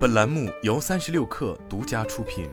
[0.00, 2.48] 本栏目由三十六氪独家出品。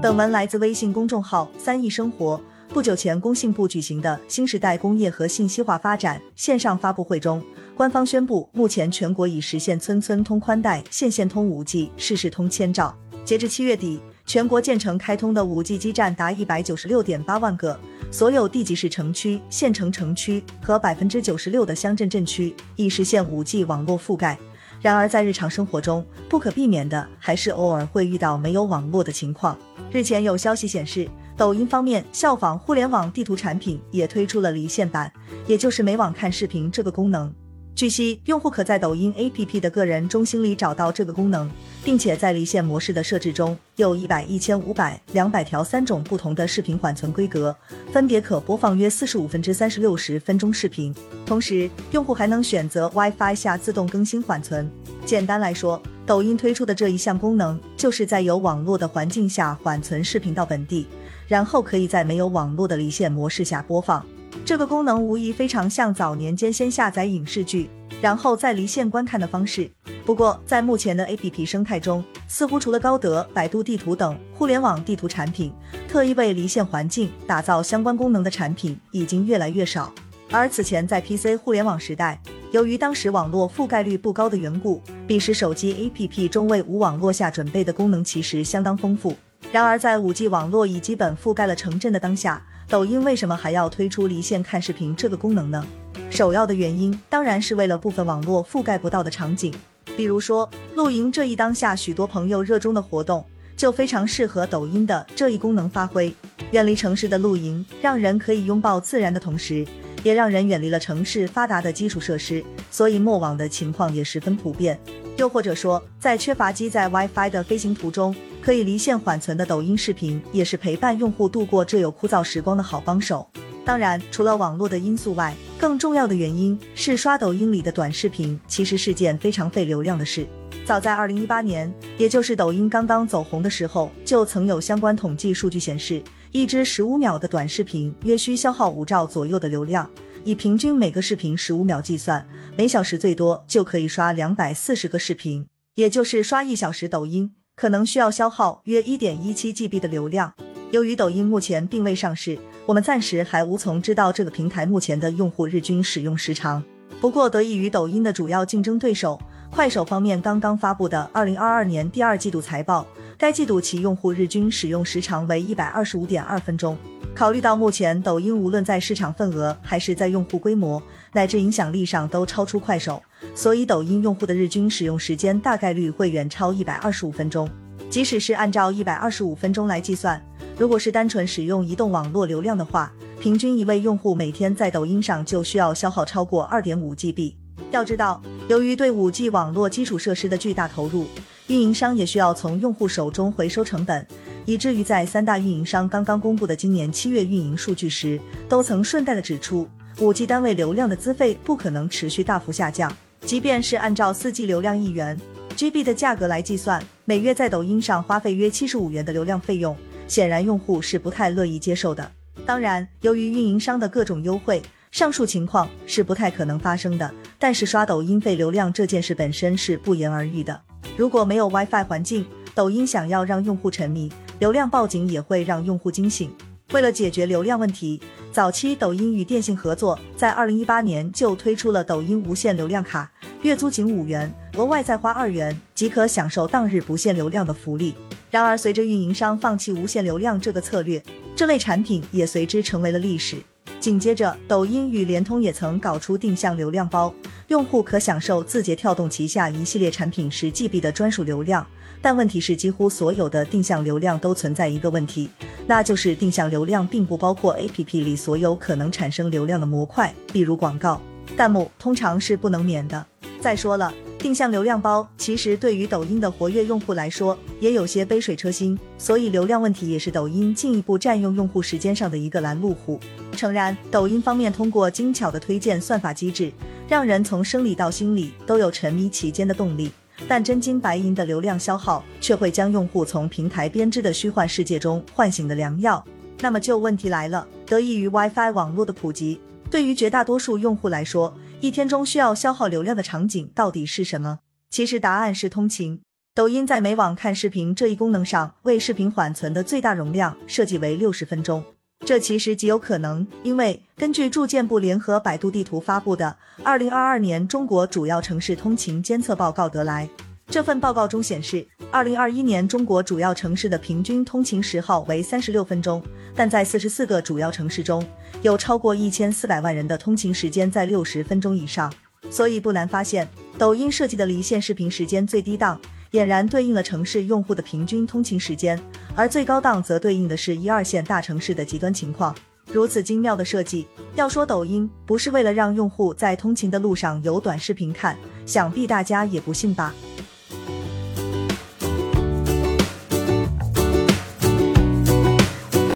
[0.00, 2.40] 本文来自微信公众号“三亿生活”。
[2.72, 7.44] 不久前，工信部举行的新时代工业和信息化发展线上发布会中，
[7.76, 12.96] 官方宣布，目前全国已实现村村通宽带、县县通五 G、市市通千兆。
[13.22, 14.00] 截至七月底。
[14.26, 17.78] 全国建成开通的 5G 基站达一百九十六点八万个，
[18.10, 24.38] 所有地级市城区、县城城区和百分之九十六的乡镇镇区已实现 5G 网络覆盖。
[24.80, 29.58] 然而，在日常生活中，不可避免的还是偶尔会遇到没有网络的情况。
[29.90, 35.10] 日前有消息显示，抖音方面效仿互联网地图产品，也推出了离线版，
[35.46, 37.34] 也就是没网看视频这个功能。
[37.74, 41.50] 据悉，用户可在抖音 APP 的个人中心里找到这个功能，
[41.82, 47.54] 并且在离线模式的设置中，有一百、一千、五百、两百条三种不同的视频缓存规格，
[47.92, 50.94] 分别可播放约四十五分之三十六十分钟视频。
[51.26, 54.70] 同时，用户还能选择 WiFi 下自动更新缓存。
[55.04, 60.86] 简单来说，抖音推出的这一项功能，就是在有网络的环境下缓存视频到本地，
[61.28, 64.04] 然后可以在没有网络的离线模式下播放。
[64.44, 69.70] 这个功能无疑非常像早年间先下载影视剧，然后再离线观看的方式。
[70.04, 75.52] 不过，在目前的 APP 生态中，似乎除了高德、百度地图等互联网地图产品，
[75.88, 79.90] 特意为离线环境打造相关功能的产品已经越来越少。
[80.30, 89.14] 而此前在 PC 互联网时代，由于当时网络覆盖率不高的缘故，彼时手机 APP 中为无网络下准备的功能其实相当丰富。
[89.52, 95.64] 然而，在 5G 网络已基本覆盖了城镇的当下，抖音为什么还要推出离线看视频这个功能呢？
[96.10, 99.52] 首要的原因当然是为了部分网络覆盖不到的场景，
[99.96, 103.24] 比如说露营这一当下许多朋友热衷的活动，
[103.56, 106.12] 就非常适合抖音的这一功能发挥。
[106.50, 109.66] 远离城市的露营，让人可以拥抱自然的同时，
[110.04, 114.78] 也让人远离了城市发达的基础设施，所以没网的情况也十分普遍。
[115.16, 123.28] 又或者说，在缺乏机载 WiFi 的飞行途中，可以离线缓存的抖音视频，也是陪伴用户度过这有枯燥时光的好帮手。
[123.64, 130.26] 当然，除了网络的因素外，更重要的原因是刷抖音里的短视频其实是件非常费流量的事。
[130.66, 136.02] 早在二零一八年，也就是抖音刚刚走红的时候，就曾有相关统计数据显示，
[136.36, 139.88] 一支十五秒的短视频约需消耗五兆左右的流量。
[140.24, 145.46] 以平均每个视频十五秒计算，每小时最多就可以刷两百四十个视频，
[145.76, 147.32] 也就是刷一小时抖音。
[147.54, 150.34] 可能需要消耗约一点一七 GB 的流量。
[150.72, 156.60] 由于抖音目前并未上市，我们暂时还无从知道这个平台目前的用户日均使用时长。
[157.00, 159.20] 不过，得益于抖音的主要竞争对手
[159.54, 162.84] 快手方面刚刚发布的二零二二年第二季度财报，
[163.16, 166.76] 该季度其用户日均使用时长为一百二十五点二分钟。
[167.14, 170.82] 考虑到目前抖音无论在市场份额还是在用户规模
[171.12, 173.00] 乃至影响力上都超出快手。
[173.32, 177.48] 所以，抖音用户的日均使用时间大概率会远超一百二十五分钟。
[177.88, 180.20] 即使是按照一百二十五分钟来计算，
[180.58, 187.36] 如果是单纯使用移动网络流量的话，平均一位用户每天在抖音上就需要消耗超过二点五 GB。
[187.70, 191.06] 要知道，由于对五 G 网络基础设施的巨大投入，
[191.48, 194.06] 运营商也需要从用户手中回收成本，
[194.44, 199.68] 以至于在三大运营商刚刚公布的今年七月运营数据时，都曾顺带的指出，
[200.00, 202.90] 五 G 单位流量的资费不可能持续大幅下降。
[203.22, 205.18] 即便是按照四 G 流量一元
[205.56, 209.76] GB 的价格来计算，每月在抖音上花费约七十五元的流量费用，
[210.06, 212.10] 显然用户是不太乐意接受的。
[212.44, 214.60] 当然，由于运营商的各种优惠，
[214.94, 217.12] 上述情况是不太可能发生的。
[217.36, 220.62] 但是刷抖音费流量这件事本身是不言而喻的。
[220.96, 222.24] 如果没有 WiFi 环境，
[222.54, 226.32] 抖音想要让用户沉迷，流量报警也会让用户惊醒。
[226.70, 228.00] 为了解决流量问题，
[228.30, 233.10] 早期抖音与电信合作，在二零一八年就推出了抖音无限流量卡。
[233.42, 237.96] 月租仅五元，额外再花二元即可享受当日不限流量的福利。
[238.30, 241.02] 然而，随着运营商放弃无限流量这个策略，
[241.34, 243.38] 这类产品也随之成为了历史。
[243.84, 247.12] 紧接着，抖音与联通也曾搞出定向流量包，
[247.48, 251.66] 用户可享受字节跳动旗下一系列产品十 GB 的专属流量。
[252.00, 255.28] 但问题是，几乎所有的定向流量都存在一个问题，
[255.66, 260.98] 那就是定向流量并不包括 APP 里所有可能产生流量的模块，比如广告、
[261.36, 263.04] 弹幕，通常是不能免的。
[263.38, 263.92] 再说了，
[264.24, 272.98] 定向流量包其实对于抖音的活跃用户来说也有些杯水车薪，所以流量问题也是抖音进一步占用用户时间上的一个拦路虎。
[273.32, 276.50] 诚然，抖音方面通过精巧的推荐算法机制，
[276.88, 279.90] 让人从生理到心理都有沉迷其间的动力，
[280.26, 286.02] 但真金白银的流量消耗却会将用户从平台编织的虚幻世界中唤醒的良药。
[286.40, 289.38] 那么就问题来了，得益于 WiFi 网络的普及，
[289.74, 291.36] 对于绝大多数用户来说。
[291.60, 294.38] 一天中需要消耗流量的场景到底是什么？
[294.70, 296.00] 其实答案是通勤。
[296.32, 301.64] 抖音在美网看视频这一功能上，为视频缓存的最大容量设计为六十分钟。
[302.06, 310.08] 这其实极有可能，因为根据住建部联合百度地图发布的《二零二二年中国主要城市通勤监测报告》得来，
[310.48, 316.02] 这份报告中显示，二零二一年中国主要城市的平均通勤时耗为三十六分钟，
[316.34, 318.06] 但在四十四个主要城市中，
[318.42, 321.92] 有超过一千四百万人的通勤时间在六十分钟以上。
[322.30, 325.80] 所以不难发现，抖音设计的离线视频时间最低档。
[326.12, 328.80] 俨然对应了城市用户的平均通勤时间，
[329.16, 332.32] 而最高档则对应的是一二线大城市的极端情况。
[332.72, 339.92] 如此精妙的设计，要说抖音不是为了让用户在通勤的路上有短视频看，想必大家也不信吧。